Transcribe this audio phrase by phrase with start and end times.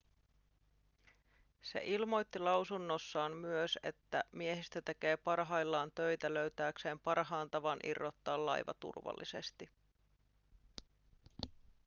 [1.61, 9.69] se ilmoitti lausunnossaan myös että miehistö tekee parhaillaan töitä löytääkseen parhaan tavan irrottaa laiva turvallisesti